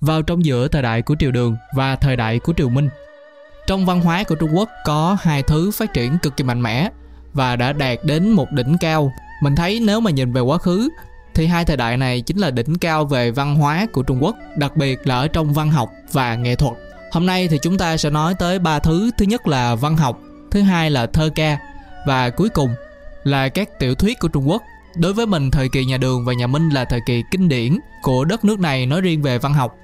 [0.00, 2.88] Vào trong giữa thời đại của triều Đường và thời đại của triều Minh,
[3.66, 6.90] trong văn hóa của Trung Quốc có hai thứ phát triển cực kỳ mạnh mẽ
[7.32, 9.12] và đã đạt đến một đỉnh cao.
[9.42, 10.88] Mình thấy nếu mà nhìn về quá khứ
[11.34, 14.36] thì hai thời đại này chính là đỉnh cao về văn hóa của Trung Quốc,
[14.56, 16.74] đặc biệt là ở trong văn học và nghệ thuật.
[17.12, 20.18] Hôm nay thì chúng ta sẽ nói tới ba thứ, thứ nhất là văn học,
[20.50, 21.58] thứ hai là thơ ca
[22.06, 22.74] và cuối cùng
[23.24, 24.62] là các tiểu thuyết của Trung Quốc.
[24.96, 27.78] Đối với mình thời kỳ nhà Đường và nhà Minh là thời kỳ kinh điển
[28.02, 29.76] của đất nước này nói riêng về văn học.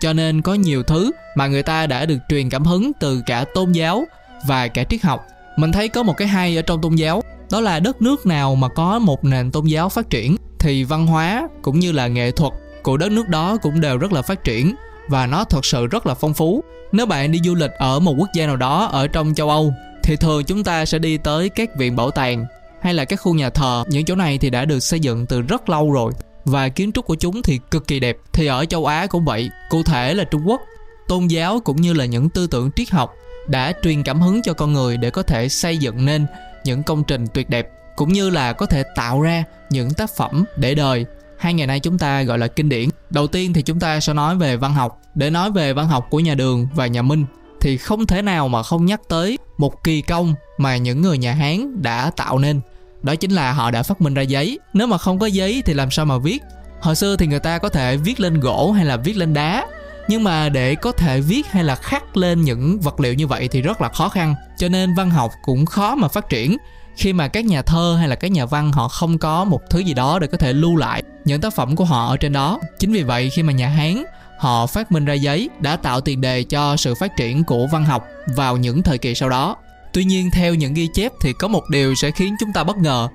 [0.00, 3.44] Cho nên có nhiều thứ mà người ta đã được truyền cảm hứng từ cả
[3.54, 4.04] tôn giáo
[4.46, 5.26] và cả triết học.
[5.56, 8.54] Mình thấy có một cái hay ở trong tôn giáo, đó là đất nước nào
[8.54, 12.30] mà có một nền tôn giáo phát triển thì văn hóa cũng như là nghệ
[12.30, 14.74] thuật của đất nước đó cũng đều rất là phát triển
[15.08, 16.64] và nó thật sự rất là phong phú.
[16.92, 19.72] Nếu bạn đi du lịch ở một quốc gia nào đó ở trong châu Âu
[20.02, 22.46] thì thường chúng ta sẽ đi tới các viện bảo tàng
[22.82, 23.84] hay là các khu nhà thờ.
[23.88, 26.12] Những chỗ này thì đã được xây dựng từ rất lâu rồi
[26.44, 28.16] và kiến trúc của chúng thì cực kỳ đẹp.
[28.32, 30.60] Thì ở châu Á cũng vậy, cụ thể là Trung Quốc,
[31.08, 33.14] tôn giáo cũng như là những tư tưởng triết học
[33.46, 36.26] đã truyền cảm hứng cho con người để có thể xây dựng nên
[36.64, 40.44] những công trình tuyệt đẹp cũng như là có thể tạo ra những tác phẩm
[40.56, 41.06] để đời
[41.38, 44.14] hai ngày nay chúng ta gọi là kinh điển đầu tiên thì chúng ta sẽ
[44.14, 47.24] nói về văn học để nói về văn học của nhà đường và nhà minh
[47.60, 51.32] thì không thể nào mà không nhắc tới một kỳ công mà những người nhà
[51.32, 52.60] hán đã tạo nên.
[53.02, 54.58] Đó chính là họ đã phát minh ra giấy.
[54.72, 56.42] Nếu mà không có giấy thì làm sao mà viết?
[56.80, 59.66] Hồi xưa thì người ta có thể viết lên gỗ hay là viết lên đá.
[60.08, 63.48] Nhưng mà để có thể viết hay là khắc lên những vật liệu như vậy
[63.48, 64.34] thì rất là khó khăn.
[64.58, 66.56] Cho nên văn học cũng khó mà phát triển.
[66.96, 69.78] Khi mà các nhà thơ hay là các nhà văn họ không có một thứ
[69.78, 72.58] gì đó để có thể lưu lại những tác phẩm của họ ở trên đó.
[72.78, 74.04] Chính vì vậy khi mà nhà hán
[74.38, 77.84] họ phát minh ra giấy đã tạo tiền đề cho sự phát triển của văn
[77.84, 79.56] học vào những thời kỳ sau đó.
[79.92, 82.76] Tuy nhiên, theo những ghi chép thì có một điều sẽ khiến chúng ta bất
[82.76, 83.08] ngờ.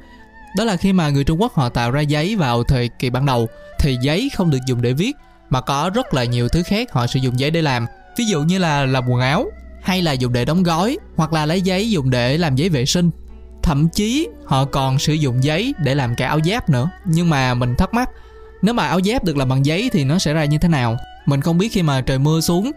[0.58, 3.26] Đó là khi mà người trung quốc họ tạo ra giấy vào thời kỳ ban
[3.26, 3.48] đầu,
[3.80, 5.16] thì giấy không được dùng để viết,
[5.50, 7.86] mà có rất là nhiều thứ khác họ sử dụng giấy để làm.
[8.18, 9.46] Ví dụ như là làm quần áo,
[9.82, 12.86] hay là dùng để đóng gói, hoặc là lấy giấy dùng để làm giấy vệ
[12.86, 13.10] sinh.
[13.64, 16.90] Thậm chí, họ còn sử dụng giấy để làm cả áo giáp nữa.
[17.06, 18.10] Nhưng mà mình thắc mắc,
[18.62, 20.98] nếu mà áo giáp được làm bằng giấy thì nó sẽ ra như thế nào?
[21.26, 22.72] Mình không biết khi mà trời mưa xuống,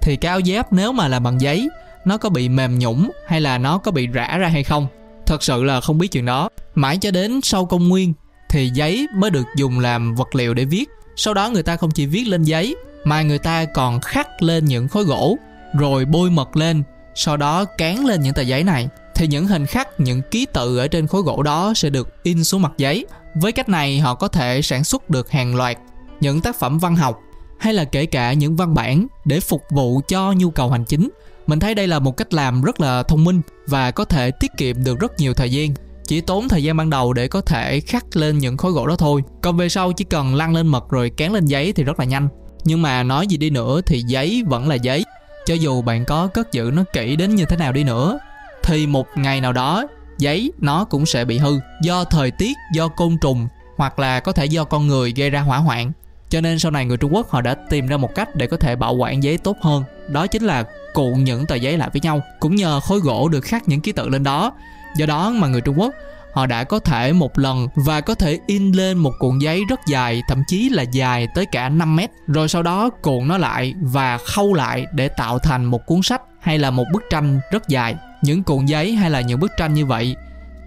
[0.00, 1.68] thì cái áo giáp nếu mà là bằng giấy,
[2.04, 4.86] nó có bị mềm nhũng hay là nó có bị rã ra hay không?
[5.26, 6.48] Thật sự là không biết chuyện đó.
[6.74, 8.12] Mãi cho đến sau công nguyên,
[8.48, 10.90] thì giấy mới được dùng làm vật liệu để viết.
[11.16, 14.64] Sau đó người ta không chỉ viết lên giấy, mà người ta còn khắc lên
[14.64, 15.36] những khối gỗ,
[15.78, 16.82] rồi bôi mật lên,
[17.14, 18.88] sau đó cán lên những tờ giấy này.
[19.14, 22.44] Thì những hình khắc, những ký tự ở trên khối gỗ đó sẽ được in
[22.44, 23.06] xuống mặt giấy.
[23.34, 25.78] Với cách này, họ có thể sản xuất được hàng loạt
[26.20, 27.20] những tác phẩm văn học
[27.62, 31.10] hay là kể cả những văn bản để phục vụ cho nhu cầu hành chính.
[31.46, 34.50] Mình thấy đây là một cách làm rất là thông minh và có thể tiết
[34.56, 35.70] kiệm được rất nhiều thời gian.
[36.06, 38.96] Chỉ tốn thời gian ban đầu để có thể khắc lên những khối gỗ đó
[38.96, 39.22] thôi.
[39.42, 42.04] Còn về sau, chỉ cần lăn lên mật rồi cán lên giấy thì rất là
[42.04, 42.28] nhanh.
[42.64, 45.04] Nhưng mà nói gì đi nữa thì giấy vẫn là giấy.
[45.46, 48.18] Cho dù bạn có cất giữ nó kỹ đến như thế nào đi nữa,
[48.62, 49.86] thì một ngày nào đó,
[50.18, 54.32] giấy nó cũng sẽ bị hư do thời tiết, do côn trùng hoặc là có
[54.32, 55.92] thể do con người gây ra hỏa hoạn
[56.32, 58.56] cho nên sau này người trung quốc họ đã tìm ra một cách để có
[58.56, 59.84] thể bảo quản giấy tốt hơn.
[60.08, 63.40] Đó chính là cuộn những tờ giấy lại với nhau, cũng nhờ khối gỗ được
[63.40, 64.52] khắc những ký tự lên đó.
[64.96, 65.94] Do đó mà người trung quốc,
[66.32, 69.80] họ đã có thể một lần và có thể in lên một cuộn giấy rất
[69.86, 72.10] dài, thậm chí là dài tới cả 5 mét.
[72.26, 76.22] Rồi sau đó cuộn nó lại và khâu lại để tạo thành một cuốn sách
[76.40, 77.96] hay là một bức tranh rất dài.
[78.22, 80.16] Những cuộn giấy hay là những bức tranh như vậy,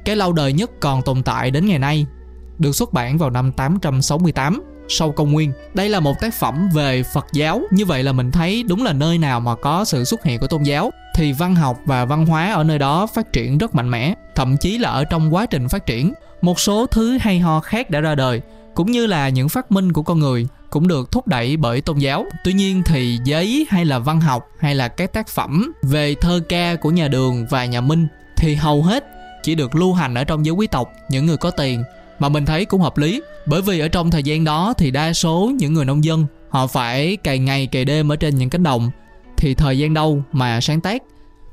[0.06, 2.06] cái lâu đời nhất còn tồn tại đến ngày nay,
[2.60, 5.54] được xuất bản vào năm 868 sau công nguyên.
[5.74, 7.62] Đây là một tác phẩm về Phật giáo.
[7.72, 10.48] Như vậy là mình thấy đúng là nơi nào mà có sự xuất hiện của
[10.48, 13.90] tôn giáo thì văn học và văn hóa ở nơi đó phát triển rất mạnh
[13.90, 17.60] mẽ, thậm chí là ở trong quá trình phát triển, một số thứ hay ho
[17.60, 18.42] khác đã ra đời,
[18.76, 21.98] cũng như là những phát minh của con người cũng được thúc đẩy bởi tôn
[21.98, 22.26] giáo.
[22.44, 26.40] Tuy nhiên thì giấy hay là văn học hay là các tác phẩm về thơ
[26.50, 28.08] ca của nhà Đường và nhà Minh
[28.38, 29.06] thì hầu hết
[29.44, 31.84] chỉ được lưu hành ở trong giới quý tộc, những người có tiền
[32.20, 35.14] mà mình thấy cũng hợp lý, bởi vì ở trong thời gian đó thì đa
[35.14, 38.64] số những người nông dân, họ phải cày ngày cày đêm ở trên những cánh
[38.64, 38.92] đồng.
[39.38, 41.04] Thì thời gian đâu mà sáng tác,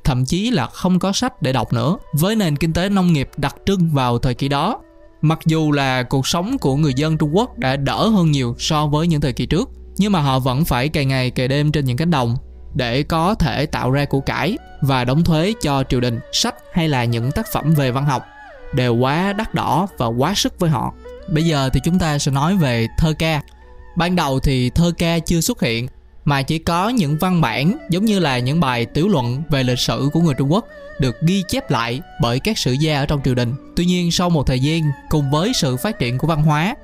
[0.05, 1.97] thậm chí là không có sách để đọc nữa.
[2.13, 4.81] Với nền kinh tế nông nghiệp đặc trưng vào thời kỳ đó,
[5.23, 8.87] mặc dù là cuộc sống của người dân trung quốc đã đỡ hơn nhiều so
[8.87, 11.85] với những thời kỳ trước, nhưng mà họ vẫn phải cày ngày cày đêm trên
[11.85, 12.37] những cánh đồng
[12.75, 16.89] để có thể tạo ra củ cải và đóng thuế cho triều đình, sách hay
[16.89, 18.25] là những tác phẩm về văn học
[18.75, 20.93] đều quá đắt đỏ và quá sức với họ
[21.29, 23.43] bây giờ thì chúng ta sẽ nói về thơ ca
[23.97, 25.89] ban đầu thì thơ ca chưa xuất hiện
[26.25, 29.79] mà chỉ có những văn bản giống như là những bài tiểu luận về lịch
[29.79, 30.67] sử của người Trung Quốc
[30.99, 33.55] được ghi chép lại bởi các sử gia ở trong triều đình.
[33.77, 36.75] Tuy nhiên sau một thời gian cùng với sự phát triển của văn hóa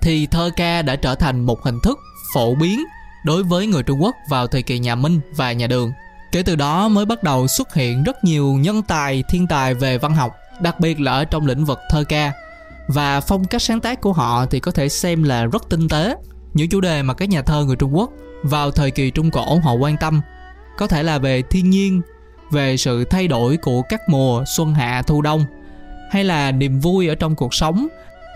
[0.00, 1.98] thì thơ ca đã trở thành một hình thức
[2.34, 2.84] phổ biến
[3.24, 5.92] đối với người Trung Quốc vào thời kỳ nhà Minh và nhà Đường.
[6.32, 9.98] Kể từ đó mới bắt đầu xuất hiện rất nhiều nhân tài, thiên tài về
[9.98, 12.32] văn học, đặc biệt là ở trong lĩnh vực thơ ca.
[12.88, 16.14] Và phong cách sáng tác của họ thì có thể xem là rất tinh tế.
[16.54, 18.10] Những chủ đề mà các nhà thơ người Trung Quốc
[18.42, 20.20] vào thời kỳ Trung Cổ họ quan tâm
[20.78, 22.02] có thể là về thiên nhiên,
[22.50, 25.44] về sự thay đổi của các mùa xuân hạ thu đông
[26.10, 27.86] hay là niềm vui ở trong cuộc sống,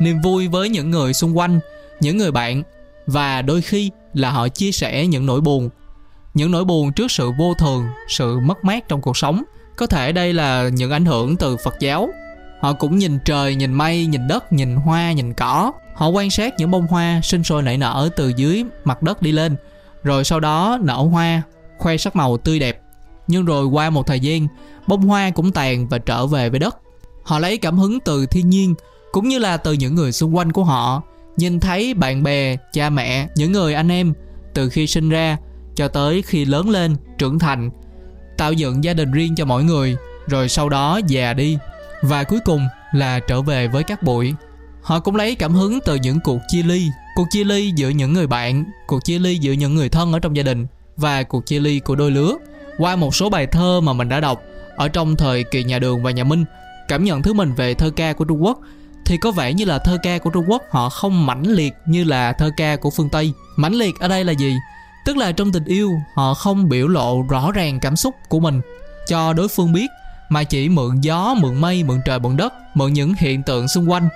[0.01, 1.61] niềm vui với những người xung quanh,
[2.01, 2.63] những người bạn
[3.07, 5.71] và đôi khi là họ chia sẻ những nỗi buồn
[6.35, 9.43] những nỗi buồn trước sự vô thường sự mất mát trong cuộc sống
[9.77, 12.09] có thể đây là những ảnh hưởng từ phật giáo.
[12.61, 15.73] Họ cũng nhìn trời, nhìn mây, nhìn đất, nhìn hoa, nhìn cỏ.
[15.95, 19.33] Họ quan sát những bông hoa sinh sôi nảy nở từ dưới mặt đất đi
[19.33, 19.57] lên,
[20.03, 21.43] rồi sau đó nở hoa,
[21.79, 22.81] khoe sắc màu tươi đẹp.
[23.27, 24.47] Nhưng rồi qua một thời gian,
[24.87, 26.77] bông hoa cũng tàn và trở về với đất.
[27.25, 28.75] Họ lấy cảm hứng từ thiên nhiên,
[29.13, 31.03] cũng như là từ những người xung quanh của họ,
[31.37, 34.15] nhìn thấy bạn bè, cha mẹ, những người anh em
[34.55, 35.37] từ khi sinh ra
[35.75, 37.71] cho tới khi lớn lên, trưởng thành
[38.37, 39.97] tạo dựng gia đình riêng cho mỗi người,
[40.27, 41.59] rồi sau đó già đi
[42.03, 44.35] và cuối cùng là trở về với các bụi
[44.83, 48.13] họ cũng lấy cảm hứng từ những cuộc chia ly cuộc chia ly giữa những
[48.13, 50.67] người bạn, cuộc chia ly giữa những người thân ở trong gia đình,
[50.97, 52.37] và cuộc chia ly của đôi lứa
[52.79, 54.43] qua một số bài thơ mà mình đã đọc,
[54.77, 56.45] ở trong thời kỳ nhà đường và nhà minh,
[56.89, 58.59] cảm nhận thứ mình về thơ ca của trung quốc,
[59.05, 62.05] thì có vẻ như là thơ ca của Trung Quốc họ không mãnh liệt như
[62.05, 63.33] là thơ ca của phương Tây.
[63.57, 64.55] Mãnh liệt ở đây là gì?
[65.05, 68.61] Tức là trong tình yêu họ không biểu lộ rõ ràng cảm xúc của mình
[69.07, 69.87] cho đối phương biết
[70.29, 73.91] mà chỉ mượn gió, mượn mây, mượn trời, mượn đất, mượn những hiện tượng xung
[73.91, 74.09] quanh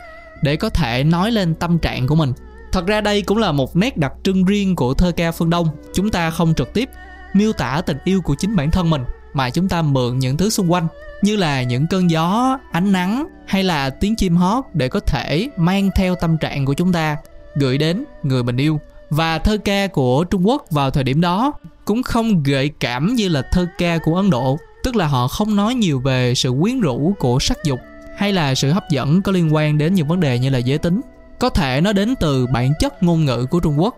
[0.42, 2.32] để có thể nói lên tâm trạng của mình.
[2.72, 5.68] Thật ra đây cũng là một nét đặc trưng riêng của thơ ca phương Đông.
[5.94, 6.90] Chúng ta không trực tiếp
[7.32, 10.50] miêu tả tình yêu của chính bản thân mình mà chúng ta mượn những thứ
[10.50, 10.86] xung quanh
[11.22, 15.48] như là những cơn gió, ánh nắng hay là tiếng chim hót để có thể
[15.56, 17.16] mang theo tâm trạng của chúng ta
[17.54, 18.80] gửi đến người mình yêu.
[19.10, 21.52] Và thơ ca của Trung Quốc vào thời điểm đó
[21.84, 25.56] cũng không gợi cảm như là thơ ca của Ấn Độ, tức là họ không
[25.56, 27.78] nói nhiều về sự quyến rũ của sắc dục
[28.16, 30.78] hay là sự hấp dẫn có liên quan đến những vấn đề như là giới
[30.78, 31.00] tính.
[31.38, 33.96] Có thể nó đến từ bản chất ngôn ngữ của Trung Quốc.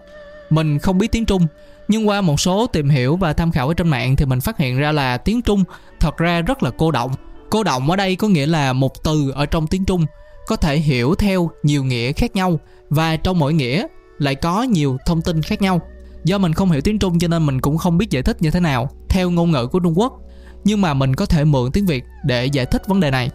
[0.51, 1.47] Mình không biết tiếng Trung,
[1.89, 4.59] nhưng qua một số tìm hiểu và tham khảo ở trên mạng thì mình phát
[4.59, 5.65] hiện ra là tiếng Trung
[6.01, 7.11] thật ra rất là cô động
[7.51, 10.07] cô động ở đây có nghĩa là một từ ở trong tiếng trung
[10.47, 12.61] có thể hiểu theo nhiều nghĩa khác nhau
[12.91, 13.87] và trong mỗi nghĩa
[14.21, 15.81] lại có nhiều thông tin khác nhau.
[16.25, 18.51] Do mình không hiểu tiếng trung cho nên mình cũng không biết giải thích như
[18.51, 20.21] thế nào, theo ngôn ngữ của trung quốc.
[20.65, 23.31] Nhưng mà mình có thể mượn tiếng việt để giải thích vấn đề này.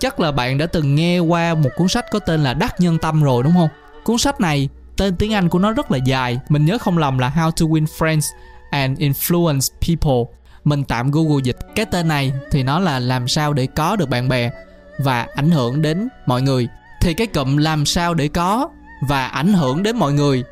[0.00, 2.98] Chắc là bạn đã từng nghe qua một cuốn sách có tên là đắc nhân
[2.98, 3.68] tâm rồi, đúng không?
[4.04, 6.38] Cuốn sách này, tên tiếng anh của nó rất là dài.
[6.48, 8.26] Mình nhớ không lầm là how to win friends
[8.70, 10.34] and influence people.
[10.64, 11.56] Mình tạm google dịch.
[11.74, 14.50] Cái tên này thì nó là làm sao để có được bạn bè
[14.98, 16.68] và ảnh hưởng đến mọi người.
[17.00, 18.68] Thì cái cụm làm sao để có
[19.00, 20.44] và ảnh hưởng đến mọi người,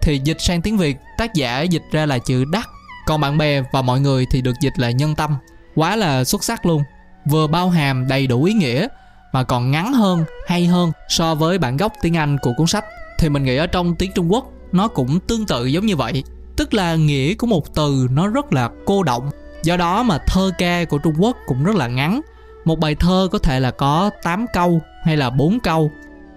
[0.00, 2.68] thì dịch sang tiếng việt, tác giả dịch ra là chữ đắc.
[3.06, 5.36] Còn bạn bè và mọi người thì được dịch là nhân tâm.
[5.74, 6.82] Quá là xuất sắc luôn.
[7.30, 8.88] Vừa bao hàm đầy đủ ý nghĩa,
[9.32, 12.84] mà còn ngắn hơn, hay hơn so với bản gốc tiếng anh của cuốn sách.
[13.18, 16.24] Thì mình nghĩ ở trong tiếng trung quốc, nó cũng tương tự giống như vậy.
[16.56, 19.30] Tức là nghĩa của một từ nó rất là cô động.
[19.62, 22.20] Do đó mà thơ ca của Trung Quốc cũng rất là ngắn.
[22.64, 25.90] Một bài thơ có thể là có 8 câu hay là 4 câu.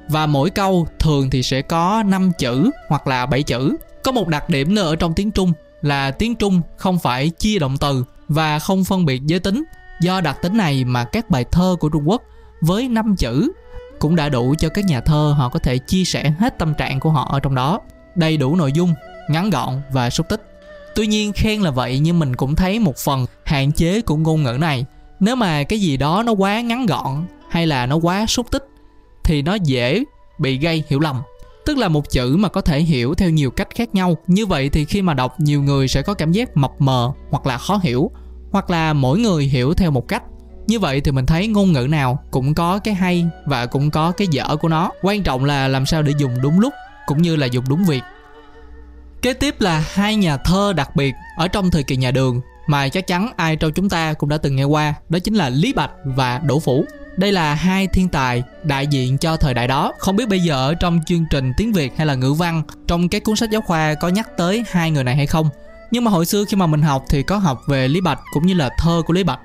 [0.09, 3.75] Và mỗi câu thường thì sẽ có 5 chữ hoặc là 7 chữ.
[4.03, 7.59] Có một đặc điểm nữa ở trong tiếng Trung là tiếng Trung không phải chia
[7.59, 9.63] động từ và không phân biệt giới tính.
[10.01, 12.21] Do đặc tính này mà các bài thơ của Trung Quốc
[12.61, 13.51] với 5 chữ
[13.99, 16.99] cũng đã đủ cho các nhà thơ họ có thể chia sẻ hết tâm trạng
[16.99, 17.79] của họ ở trong đó.
[18.15, 18.93] Đầy đủ nội dung,
[19.29, 20.55] ngắn gọn và xúc tích
[20.95, 24.43] tuy nhiên khen là vậy nhưng mình cũng thấy một phần hạn chế của ngôn
[24.43, 24.85] ngữ này
[25.19, 28.67] nếu mà cái gì đó nó quá ngắn gọn hay là nó quá xúc tích
[29.25, 30.03] thì nó dễ
[30.39, 31.21] bị gây hiểu lầm.
[31.65, 34.17] Tức là một chữ mà có thể hiểu theo nhiều cách khác nhau.
[34.27, 37.45] Như vậy thì khi mà đọc nhiều người sẽ có cảm giác mập mờ hoặc
[37.45, 38.11] là khó hiểu
[38.51, 40.23] hoặc là mỗi người hiểu theo một cách.
[40.67, 44.11] Như vậy thì mình thấy ngôn ngữ nào cũng có cái hay và cũng có
[44.11, 44.91] cái dở của nó.
[45.01, 46.73] Quan trọng là làm sao để dùng đúng lúc
[47.05, 48.01] cũng như là dùng đúng việc.
[49.21, 52.89] Kế tiếp là hai nhà thơ đặc biệt ở trong thời kỳ nhà Đường mà
[52.89, 55.73] chắc chắn ai trong chúng ta cũng đã từng nghe qua, đó chính là Lý
[55.73, 56.85] Bạch và Đỗ Phủ.
[57.17, 59.93] Đây là hai thiên tài đại diện cho thời đại đó.
[59.99, 63.09] Không biết bây giờ ở trong chương trình tiếng Việt hay là ngữ văn, trong
[63.09, 65.49] cái cuốn sách giáo khoa có nhắc tới hai người này hay không?
[65.91, 68.45] Nhưng mà hồi xưa khi mà mình học thì có học về Lý Bạch cũng
[68.45, 69.39] như là thơ của Lý Bạch.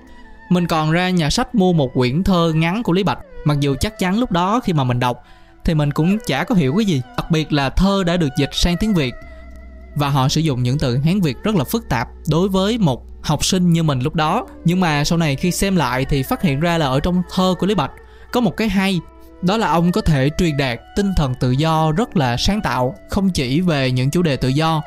[0.49, 3.75] Mình còn ra nhà sách mua một quyển thơ ngắn của Lý Bạch, mặc dù
[3.81, 5.25] chắc chắn lúc đó khi mà mình đọc
[5.65, 7.03] thì mình cũng chả có hiểu cái gì.
[7.17, 9.15] Đặc biệt là thơ đã được dịch sang tiếng Việt
[9.95, 13.10] và họ sử dụng những từ Hán Việt rất là phức tạp đối với một
[13.23, 14.47] học sinh như mình lúc đó.
[14.65, 17.55] Nhưng mà sau này khi xem lại thì phát hiện ra là ở trong thơ
[17.59, 17.93] của Lý Bạch
[18.33, 19.01] có một cái hay.
[19.43, 22.95] Đó là ông có thể truyền đạt tinh thần tự do rất là sáng tạo,
[23.11, 24.83] không chỉ về những chủ đề tự do,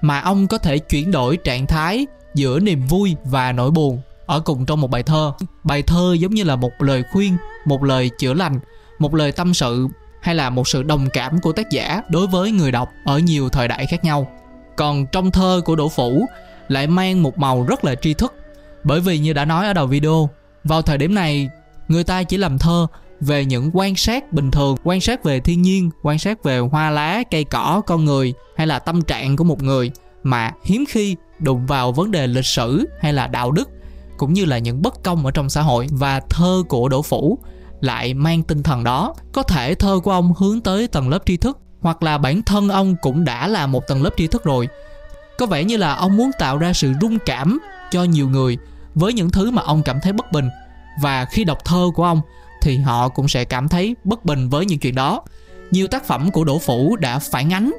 [0.00, 4.40] mà ông có thể chuyển đổi trạng thái giữa niềm vui và nỗi buồn ở
[4.40, 5.32] cùng trong một bài thơ.
[5.64, 8.60] Bài thơ giống như là một lời khuyên, một lời chữa lành,
[8.98, 9.88] một lời tâm sự
[10.20, 13.48] hay là một sự đồng cảm của tác giả đối với người đọc ở nhiều
[13.48, 14.28] thời đại khác nhau.
[14.76, 16.26] Còn trong thơ của đỗ phủ
[16.68, 18.34] lại mang một màu rất là tri thức.
[18.84, 20.30] Bởi vì như đã nói ở đầu video,
[20.64, 21.48] vào thời điểm này,
[21.88, 22.86] người ta chỉ làm thơ
[23.20, 26.90] về những quan sát bình thường, quan sát về thiên nhiên, quan sát về hoa
[26.90, 29.90] lá, cây cỏ, con người, hay là tâm trạng của một người
[30.22, 33.68] mà hiếm khi đụng vào vấn đề lịch sử hay là đạo đức,
[34.16, 35.86] cũng như là những bất công ở trong xã hội.
[35.90, 37.38] Và thơ của đỗ phủ
[37.80, 39.14] lại mang tinh thần đó.
[39.32, 42.68] Có thể thơ của ông hướng tới tầng lớp tri thức, hoặc là bản thân
[42.68, 44.68] ông cũng đã là một tầng lớp tri thức rồi
[45.38, 47.58] có vẻ như là ông muốn tạo ra sự rung cảm
[47.90, 48.58] cho nhiều người
[48.94, 50.48] với những thứ mà ông cảm thấy bất bình.
[51.00, 52.20] Và khi đọc thơ của ông,
[52.62, 55.22] thì họ cũng sẽ cảm thấy bất bình với những chuyện đó.
[55.70, 57.72] Nhiều tác phẩm của đỗ phủ đã phản ánh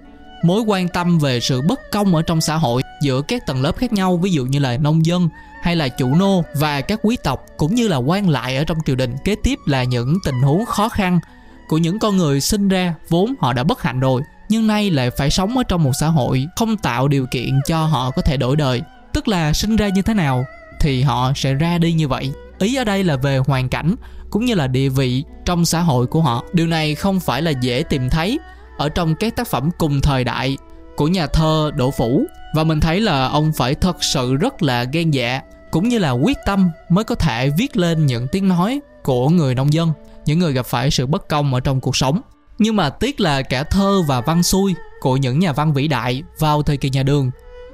[0.43, 3.77] mối quan tâm về sự bất công ở trong xã hội giữa các tầng lớp
[3.77, 5.29] khác nhau, ví dụ như là nông dân
[5.61, 8.77] hay là chủ nô và các quý tộc, cũng như là quan lại ở trong
[8.85, 9.15] triều đình.
[9.23, 11.19] Kế tiếp là những tình huống khó khăn
[11.67, 15.10] của những con người sinh ra vốn họ đã bất hạnh rồi nhưng nay lại
[15.10, 18.38] phải sống ở trong một xã hội không tạo điều kiện cho họ có thể
[18.38, 18.82] đổi đời.
[19.13, 20.46] Tức là sinh ra như thế nào
[20.80, 22.32] thì họ sẽ ra đi như vậy.
[22.60, 23.96] Ý ở đây là về hoàn cảnh
[24.30, 26.44] cũng như là địa vị trong xã hội của họ.
[26.54, 28.39] Điều này không phải là dễ tìm thấy
[28.77, 30.58] ở trong các tác phẩm cùng thời đại
[30.96, 32.25] của nhà thơ Đỗ Phủ.
[32.56, 36.12] Và mình thấy là ông phải thật sự rất là gan dạ cũng như là
[36.12, 39.92] quyết tâm mới có thể viết lên những tiếng nói của người nông dân,
[40.25, 42.22] những người gặp phải sự bất công ở trong cuộc sống
[42.59, 46.23] nhưng mà tiếc là cả thơ và văn xuôi của những nhà văn vĩ đại
[46.39, 47.31] vào thời kỳ nhà đường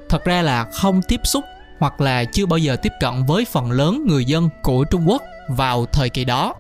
[0.09, 1.43] thật ra là không tiếp xúc
[1.79, 5.23] hoặc là chưa bao giờ tiếp cận với phần lớn người dân của Trung Quốc
[5.49, 6.53] vào thời kỳ đó.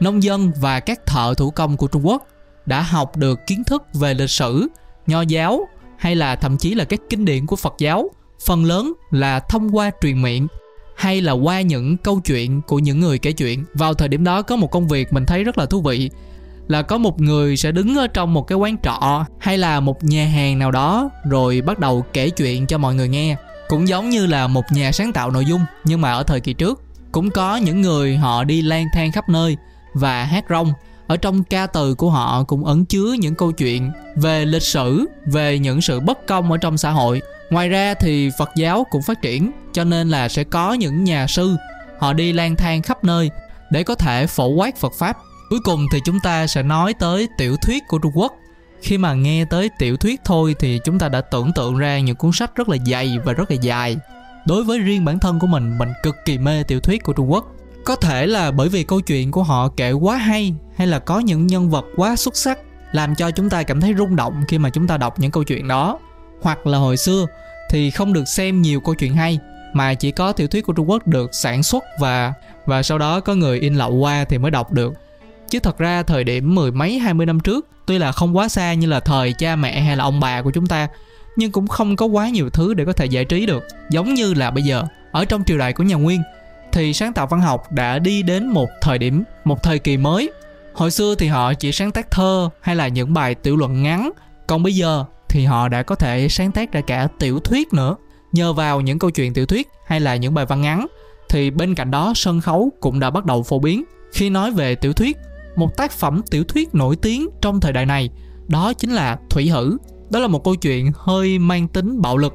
[0.00, 2.26] Nông dân và các thợ thủ công của Trung Quốc
[2.66, 4.68] đã học được kiến thức về lịch sử,
[5.06, 5.68] nho giáo
[5.98, 8.10] hay là thậm chí là các kinh điển của Phật giáo,
[8.46, 10.46] phần lớn là thông qua truyền miệng
[10.96, 13.64] hay là qua những câu chuyện của những người kể chuyện.
[13.74, 16.10] Vào thời điểm đó có một công việc mình thấy rất là thú vị
[16.68, 20.04] là có một người sẽ đứng ở trong một cái quán trọ hay là một
[20.04, 23.36] nhà hàng nào đó, rồi bắt đầu kể chuyện cho mọi người nghe.
[23.68, 26.52] Cũng giống như là một nhà sáng tạo nội dung, nhưng mà ở thời kỳ
[26.52, 26.82] trước,
[27.12, 29.56] cũng có những người họ đi lang thang khắp nơi
[29.94, 30.72] và hát rong.
[31.06, 35.06] Ở trong ca từ của họ cũng ẩn chứa những câu chuyện về lịch sử,
[35.26, 37.22] về những sự bất công ở trong xã hội.
[37.50, 41.26] Ngoài ra thì phật giáo cũng phát triển, cho nên là sẽ có những nhà
[41.26, 41.56] sư
[42.00, 43.30] họ đi lang thang khắp nơi
[43.70, 45.16] để có thể phổ quát phật pháp
[45.50, 48.32] cuối cùng thì chúng ta sẽ nói tới tiểu thuyết của trung quốc.
[48.82, 52.16] Khi mà nghe tới tiểu thuyết thôi thì chúng ta đã tưởng tượng ra những
[52.16, 53.96] cuốn sách rất là dày và rất là dài.
[54.46, 57.32] Đối với riêng bản thân của mình mình cực kỳ mê tiểu thuyết của trung
[57.32, 57.52] quốc.
[57.84, 61.18] Có thể là bởi vì câu chuyện của họ kể quá hay hay là có
[61.18, 62.58] những nhân vật quá xuất sắc,
[62.92, 65.44] làm cho chúng ta cảm thấy rung động khi mà chúng ta đọc những câu
[65.44, 65.98] chuyện đó.
[66.42, 67.26] Hoặc là hồi xưa
[67.70, 69.38] thì không được xem nhiều câu chuyện hay,
[69.72, 72.32] mà chỉ có tiểu thuyết của Trung Quốc được sản xuất và
[72.66, 74.94] và sau đó có người in lậu qua thì mới đọc được.
[75.50, 78.48] Chứ thật ra thời điểm mười mấy, hai mươi năm trước, tuy là không quá
[78.48, 80.88] xa như là thời cha mẹ hay là ông bà của chúng ta,
[81.36, 83.64] nhưng cũng không có quá nhiều thứ để có thể giải trí được.
[83.90, 86.22] Giống như là bây giờ, ở trong triều đại của nhà nguyên,
[86.72, 90.30] thì sáng tạo văn học đã đi đến một thời điểm, một thời kỳ mới.
[90.74, 94.10] Hồi xưa thì họ chỉ sáng tác thơ hay là những bài tiểu luận ngắn,
[94.46, 97.96] còn bây giờ thì họ đã có thể sáng tác ra cả tiểu thuyết nữa.
[98.32, 100.86] Nhờ vào những câu chuyện tiểu thuyết hay là những bài văn ngắn,
[101.28, 103.84] thì bên cạnh đó sân khấu cũng đã bắt đầu phổ biến.
[104.12, 105.16] Khi nói về tiểu thuyết
[105.56, 108.10] một tác phẩm tiểu thuyết nổi tiếng trong thời đại này.
[108.48, 109.76] Đó chính là thủy hử.
[110.10, 112.34] Đó là một câu chuyện hơi mang tính bạo lực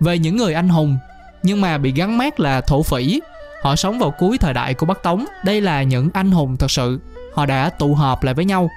[0.00, 0.98] về những người anh hùng,
[1.42, 3.20] nhưng mà bị gắn mát là thổ phỉ.
[3.62, 5.24] Họ sống vào cuối thời đại của bắc tống.
[5.44, 7.00] Đây là những anh hùng thật sự.
[7.34, 8.70] Họ đã tụ họp lại với nhau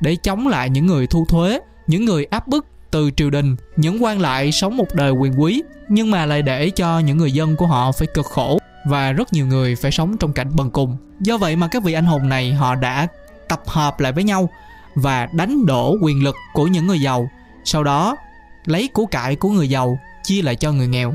[0.00, 4.04] để chống lại những người thu thuế, những người áp bức từ triều đình, những
[4.04, 7.56] quan lại sống một đời quyền quý, nhưng mà lại để cho những người dân
[7.56, 10.96] của họ phải cực khổ và rất nhiều người phải sống trong cảnh bần cùng.
[11.20, 13.06] Do vậy mà các vị anh hùng này họ đã
[13.50, 14.48] tập hợp lại với nhau
[14.94, 17.30] và đánh đổ quyền lực của những người giàu.
[17.64, 18.16] Sau đó,
[18.64, 21.14] lấy của cải của người giàu chia lại cho người nghèo.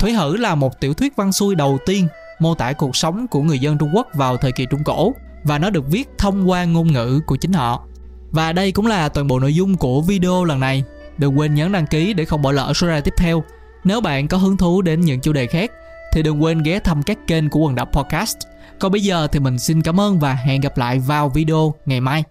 [0.00, 2.08] Thủy hử là một tiểu thuyết văn xuôi đầu tiên
[2.40, 5.14] mô tả cuộc sống của người dân trung quốc vào thời kỳ trung cổ
[5.44, 7.82] và nó được viết thông qua ngôn ngữ của chính họ.
[8.30, 10.84] Và đây cũng là toàn bộ nội dung của video lần này.
[11.18, 13.42] Đừng quên nhấn đăng ký để không bỏ lỡ số ra tiếp theo.
[13.84, 15.70] Nếu bạn có hứng thú đến những chủ đề khác
[16.12, 18.36] thì đừng quên ghé thăm các kênh của quần đảo podcast.
[18.78, 22.00] Còn bây giờ thì mình xin cảm ơn và hẹn gặp lại vào video ngày
[22.00, 22.24] mai.